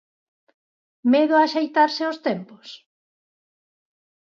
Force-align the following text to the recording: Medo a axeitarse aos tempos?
Medo 1.11 1.33
a 1.35 1.41
axeitarse 1.47 2.01
aos 2.05 2.17
tempos? 2.27 2.67